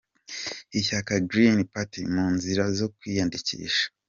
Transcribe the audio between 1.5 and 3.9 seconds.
pati mu nzira zo kwiyandikisha